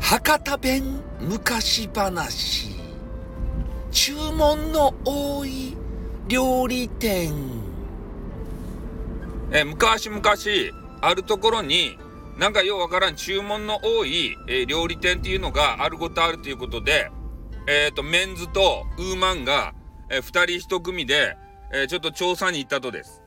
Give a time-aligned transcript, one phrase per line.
[0.00, 2.68] 博多弁昔話
[3.90, 5.74] 注文の多い
[6.28, 7.32] 料理店
[9.52, 10.22] え昔々
[11.00, 11.96] あるところに
[12.36, 17.10] なんかようわからん注文の多い、え、料理店っていうのがあることあるということで
[17.66, 19.72] えっ、ー、とメンズとウーマンが、
[20.10, 21.38] え、2人1組で、
[21.72, 23.21] えちょっと調査に行ったとです。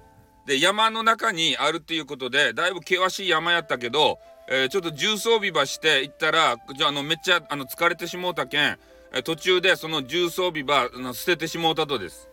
[0.46, 8.78] で山の中にあるっていうことでだいぶ険しい山やったけどえー、ちょっと重装備場して行ったらじゃあのめっちゃあの疲れてしもうたけん、
[9.14, 12.29] えー、途中でその重装備場捨ててしもうたとです。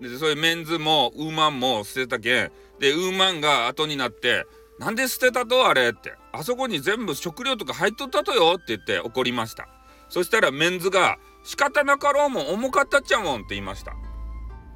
[0.00, 4.46] でそういうメンズもウーマンも捨てたけんでウーマンが後になって
[4.78, 9.68] 「なんで捨てたとあれ?」って「あそこに全部食料とか入っとったとよ」って言って怒りました
[10.08, 13.92] そしたらメンズが「仕方なかろうもん重かったっちゃもん」って言いました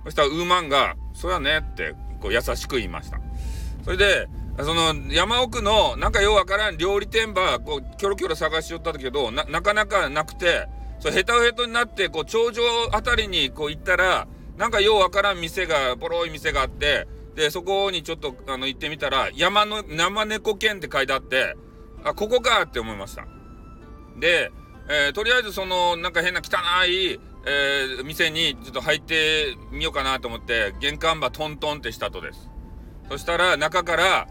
[0.04, 3.20] そしたらウーマンが「そやね」ってこう優しく言いました。
[3.84, 10.68] それでその山奥のなんかようわからん料理店ばこうキョロキョロ探しよったけどなかなかなくて
[11.00, 21.56] そヘタヘタになってこう頂上あたりにこう行ったらなんかようわからん店がボロい店があってでそこにちょっとあの行ってみたら山の生猫犬って書いてあって
[22.04, 23.24] あここかって思いました。
[24.18, 24.52] で、
[24.88, 32.50] えー、とりあえずそのなんか変な汚い、えー、店にちょっと入ってみようかなと思って玄関場トントンってしたとです
[33.08, 34.28] そしたら中から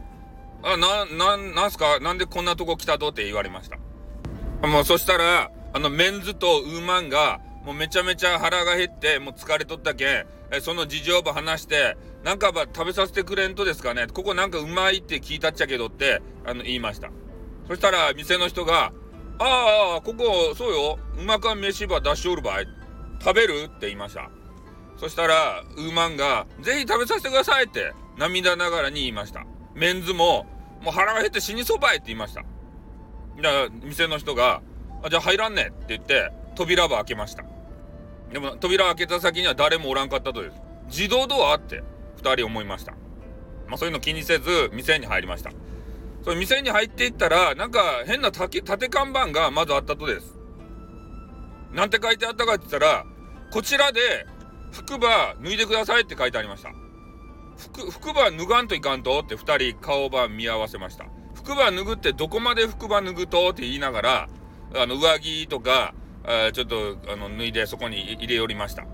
[0.64, 2.00] あ、な、な、なんすか？
[2.00, 4.68] なんでこんなとこ来たとって言われました。
[4.68, 10.26] もうそしたら、あのメンズとウーマンが、もうめちゃめちゃ腹が減って、もう疲れとったけん、
[10.62, 17.10] その事情ば話して、なんかば食べさせてくれんとですかね、ここなんかうまいって聞いたっちゃけどって、あの、言いました。
[17.68, 18.94] そしたら、店の人が、
[19.40, 22.68] ああ、ここ、そうよ、うまか飯ば出しおるばい。
[23.24, 24.30] 食べるって言いました。
[24.98, 29.46] そしたら、ウーマンが、ぜひ食べさせてくださいって、涙ながらに言いました。
[29.74, 30.46] メンズも、
[30.82, 32.44] もう腹が減って死にそばいって言いました。
[33.40, 34.62] じゃあ、店の人が、
[35.04, 37.44] あじゃあ入らんねって言って、扉ば開けました。
[38.32, 40.62] でも、扉開けた先には誰もおらんかったとです。
[40.88, 41.84] 自動ドアって
[42.22, 42.92] 2人思いました。
[43.68, 45.52] まあそういうの気にせず、店に入りました。
[46.24, 50.38] それ店に入っていったら、なんか変な縦看板がまずあったとです。
[51.74, 53.06] なんて書いてあったかって言ったら、
[53.52, 54.26] こちらで
[54.72, 56.72] 服ば脱いでくださいって書いてありました。
[57.58, 61.06] 服、服ば脱がんといかんとって二人顔ば見合わせました。
[61.36, 64.30] 服ば脱ぐってどこまで服ば脱ぐとって言いながら、
[64.74, 68.86] あの、上着とか、あちょっと、あの、脱いでそこに入れ寄りました。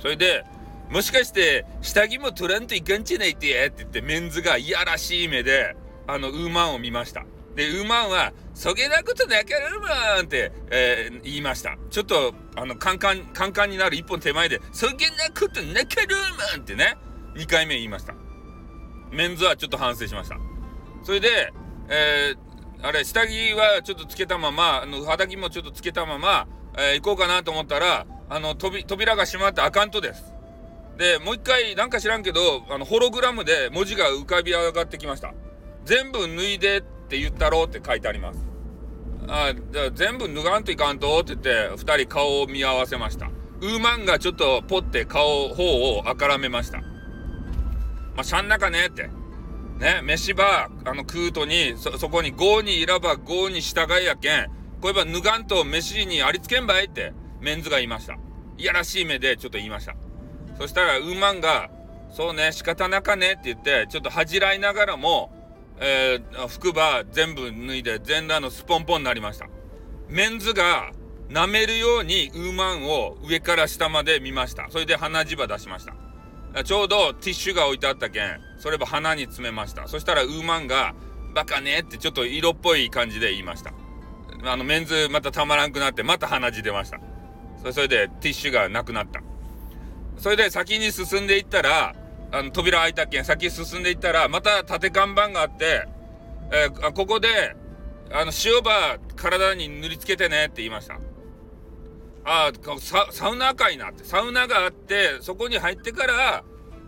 [0.00, 0.44] それで、
[0.90, 5.76] もしかして、下着も取らんといかんちないってって言って、メンズがいやらしい目で、
[6.08, 7.24] あの、ウーマンを見ました。
[7.58, 11.76] で、ウーマンは、そげなことなきゃるまんって、えー、言いました。
[11.90, 16.14] ちょっと、あの、カンカン、カンカンになる一本手前で、そげなことなきゃる
[16.52, 16.96] まんってね、
[17.34, 18.14] 2回目言いました。
[19.10, 20.36] メンズはちょっと反省しました。
[21.02, 21.52] それで、
[21.88, 26.46] えー、あれ、下着はちょっとつけたまま、あの、肌着もちょっとつけたまま、
[26.78, 30.32] えー、行こうかなと思ったら、あの、扉が閉まってあかんとです。
[30.96, 35.34] で、もう一回、なんか知らんけど、あの、ホログラムで文字が浮かび上がってきました。
[35.84, 38.38] 全部脱いでっって言ったろうって書いてあります。
[39.28, 43.30] あじゃ全部脱がんといかんとって言って、二人顔を見合わせました。
[43.60, 46.78] ウーマンがちょっとポって顔、方をあからめました。
[46.78, 46.84] ま
[48.18, 49.10] あ、しゃんなかねって。
[49.78, 54.50] ね、飯ば、あの、食うとに、そ、そこに5にいらば5に従いやけん、
[54.82, 58.18] これば脱がんと飯にありつけんばいって、メンズが言いました。
[58.58, 59.94] いやらしい目でちょっと言いました。
[60.58, 61.70] そしたら、ウーマンが、
[62.10, 65.30] そうね、仕方なかねって言って、ちょっと恥じらいながらも、
[65.80, 69.48] えー、服ば全部脱いで、全裸のスポンポンになりました。
[70.08, 70.92] メンズが、
[71.28, 74.68] 舐めるようにウーマンを上から下まで見ました。
[74.70, 75.94] それで鼻血ば出しました。
[76.64, 79.86] ちょうどティッシュが置いてあったけん、それば鼻に詰めました。
[79.88, 80.94] そしたらウーマンが、
[81.34, 83.72] バカねってちょっと色っぽい感じで言いました。
[84.44, 86.98] あの、メンズまたたまらんくなって、また鼻血出ました。
[87.72, 89.20] それでティッシュがなくなった。
[90.16, 91.94] それで先に進んでいったら、
[92.30, 95.86] あの、扉開いたけん、先進んでいったら、また縦看板があって、
[96.52, 97.56] えー、ここで、
[98.10, 100.98] あの、塩ば体に塗りつけてねって言いました。
[102.24, 104.04] あササウナかいなって。
[104.04, 106.44] サウナがあって、そこに入ってから、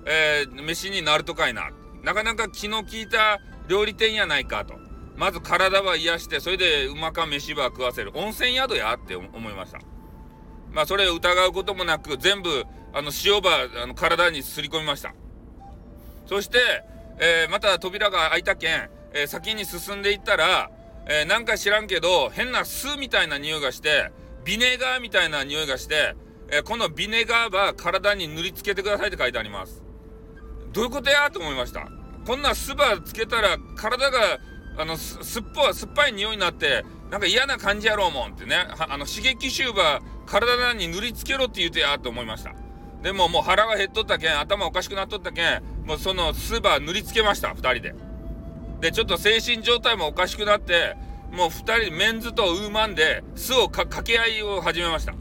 [0.06, 1.70] えー、飯になるとかいな。
[2.02, 4.75] なかなか気の利いた料理店やないかと。
[5.16, 8.12] まず体は癒して、それでうまか飯ば食わせる。
[8.14, 9.81] 温泉宿やって思いました。
[10.72, 13.50] まあ、それ疑うこともなく、全部、あの、塩ば、
[13.82, 15.14] あの、体にすり込みました。
[16.30, 16.84] そして、
[17.18, 20.70] えー、また扉が開いたけん、えー、先に進んでいったら、
[21.08, 24.12] えー、なんか知らんけど、変な巣みたいな匂いがして、
[24.44, 26.14] ビネガーみたいな匂いがして、
[26.52, 29.82] えー、このビネガーは体に塗りつけてくださいって書いてあります。
[30.72, 31.88] どういうことやと思いました？
[32.24, 34.38] こんなスバつけたら体が
[34.78, 42.54] あのすっぽ酸っぱい匂いになってなんか嫌な感じやろうもんってねあの刺激臭ば体に塗りつけろって言うてやと思いました
[43.02, 47.94] でももう腹が減っとったけん頭おかしくなっとったけんもうそのスーバー塗りつけました2人で。
[48.80, 50.96] でちょっと精神状態もおかしくなって
[51.32, 55.14] もう2人メンズとウーマンで巣を掛け合いを始めました。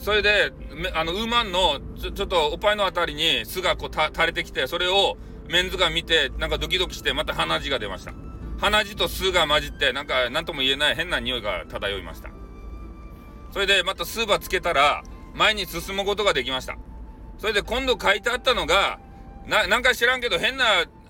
[0.00, 0.52] それで
[0.94, 5.18] あのウーマンのちょちょっとおっぱいのあたりに巣がこうた垂れてきてそれを
[5.48, 8.14] メンズが見てなんかドキドキしてまた鼻血が出ました。
[8.58, 12.30] 鼻血と巣が混じってなんか何とも言えない変な匂いが漂いました。
[13.50, 15.02] それでまたスーバーつけたら
[15.34, 16.78] 前に進むことができました。
[17.38, 19.00] それで今度書いてあったのが
[19.46, 20.64] ななんか知らんけど変な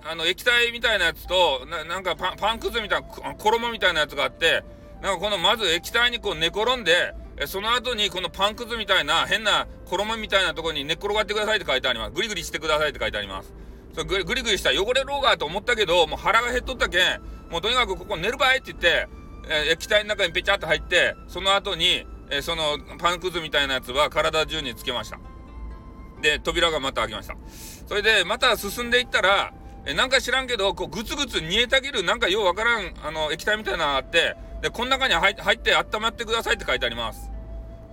[0.04, 4.64] あの液体みたいなやつとななんかパンパンくずみたいな衣みたいなやつがあって
[5.00, 7.14] なんかこのまず液体にこう寝転んで
[7.46, 12.12] その後にこのパンくずみたいな変な衣みたいなとこに寝転がってくださいって書いてあります。
[12.12, 13.52] グリグリしてくださいって書いてあります。
[13.94, 17.20] そグリグリしたら汚れろうがと思ったけどもう腹が減っとったけん
[17.50, 19.08] もうとにかくここ寝るばいって言って、
[19.50, 25.18] え、液体の中にペチャって入ってその後に、え、そのパンくずみたいなやつは体中につけました。
[26.22, 27.36] で扉がまた開きました。
[27.92, 29.52] それでまた進んでいったら
[29.84, 37.30] えなんか知らんけどこうグツグツ煮えたぎるなんかようわからんあの液体みたいなのがあってでこの中に入って温まってくださいって書いてあります。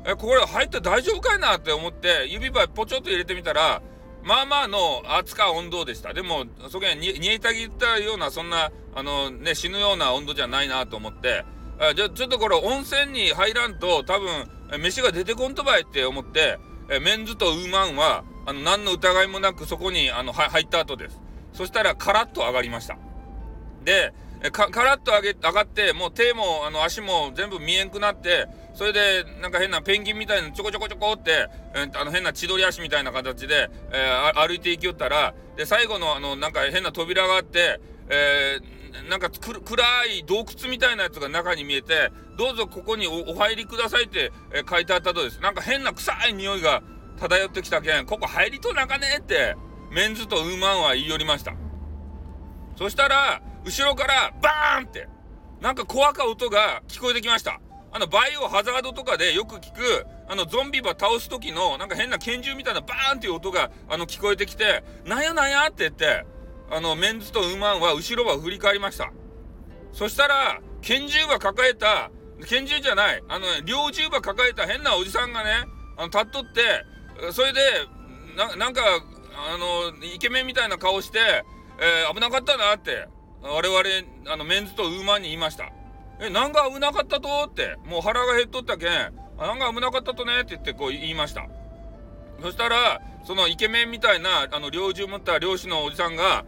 [0.06, 3.82] えこれ入って大丈夫かいなって思って指ばポチョッと入れてみたら
[4.24, 6.14] まあまあの熱か温度でした。
[6.14, 11.44] でもそこに煮えたぎったようなそんなあのね死ぬような温度じゃないなと思って
[11.78, 14.48] あじゃちょっとこれ温泉に入らんと多分
[14.80, 16.58] 飯が出てこんとばいって思って
[16.90, 21.20] えメンズとウーマンはあの何の疑いもなくそこにあの入った後です。
[21.54, 22.98] そしたらカラッと上がりました。
[23.84, 24.14] で
[24.52, 45.42] カラッと上げ上がってもう手もあの足も全部見えんくなってそれでなんか変なペンギンみたいなちょこちょこちょこって、えー、あの変な千鳥足みたいな形で、えー、歩いていきよったらで最後のあのなんか変な扉があって、えー、なんか暗い洞窟みたいなやつが中に見えてどうぞここにお入りくださいって、え書いてあったとです。
[45.42, 46.82] なんか変な臭い匂いが
[47.20, 49.56] 漂ってきたけんここ入りとなかねえって
[49.92, 51.54] メンズとウーマンは言い寄りました。
[52.78, 55.08] そしたら後ろからバーンって
[55.60, 57.60] なんか怖か音が聞こえてきました。
[57.92, 66.26] あのバイオハザードとかでよく聞くあのゾンビば倒す時のなんか変な拳銃みたいなバーンっていう音があの聞こえてきてなんやなんやって言って
[66.70, 69.12] あのメンズとウーマンは後ろは振り返りました。
[69.92, 72.12] そしたら拳銃ば抱えた
[72.48, 75.50] 拳銃じゃないあの、猟銃ば抱えた変なおじさんがね
[75.98, 76.86] あの立っとって
[77.32, 77.60] それで
[78.36, 78.82] なんか
[79.52, 81.20] あのイケメンみたいな顔して、
[81.80, 83.08] えー、危なかったなって
[83.42, 85.72] 我々あのメンズとウーマンに言いました
[86.22, 88.90] え、なんか危なかったとって、もう腹が減っとったけん、
[89.38, 91.48] あ、なんか危なかったとねって言ってこう言いました。
[92.42, 96.46] そしたら、そのイケメンみたいな、あの、猟銃持った漁師のおじさんが、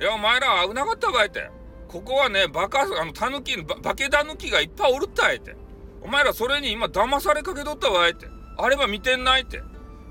[0.00, 1.50] いや、お前ら危なかったばいって。
[1.86, 5.54] ここはね、バカ、あの、タヌキ、バケタヌキがいっぱいおるったいって。
[6.02, 8.26] お前らそれに今騙されかけとったわいって。
[8.58, 9.62] あれば見てんないって。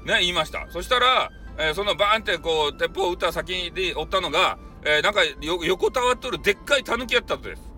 [0.06, 0.68] ね、言いました。
[0.70, 7.72] そしたら、えー、そのバーンってこう、鉄砲を撃った先でおったのが、えー、なんか横たわっとるでっかいタヌキやったとです。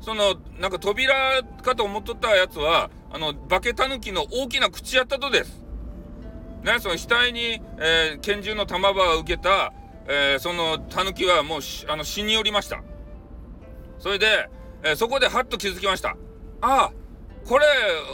[0.00, 5.62] そのなんか扉かと思っとったやつはあの化けタヌキの大きな口やったとです。
[6.62, 9.72] ね、その額に、えー、拳銃の弾場を受けた、
[10.08, 12.82] えー、そのタヌキはもうあの死によりました。
[13.98, 14.48] それで、
[14.82, 16.16] えー、そこでハッと気づきました。
[16.62, 16.92] ああ
[17.48, 17.66] これ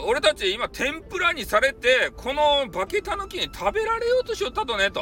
[0.07, 5.01] 俺たち今天ぷらにされてこの化けタヌキに食べられようとしよったとねと。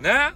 [0.00, 0.32] ね、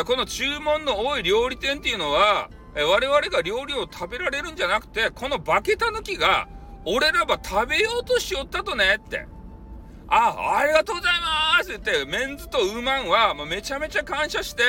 [0.00, 6.48] え、この注文の多い料理店っていうのはえ我々が料理を食べられるんじゃなくて、この化けたぬきが、
[6.84, 9.26] 俺らは食べようとしよったとねって。
[10.08, 14.62] あ、ありがとうございますって言って、メンズとウーマンはもうめちゃめちゃ感謝して、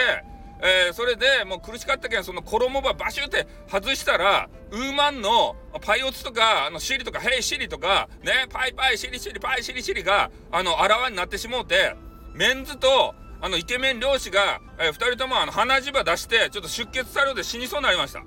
[0.61, 11.95] えー、それでもう苦しかったけん、その衣ばバシュって外したら、ウーマンのパイオツとか、あのシリとか、ヘイシリとか、ね、パイパイシリシリパイシリシリが、あの、あらわになってしもうて、
[12.33, 18.23] メンズとあのイケメン漁師が、えー、2人ともあの鼻血ば出してちょっと出血作用で死にそうになりました。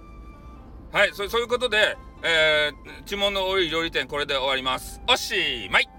[0.93, 5.01] はいそそういうことで、えー、注文の多い料理店これで終わります。
[5.09, 5.94] おしまい。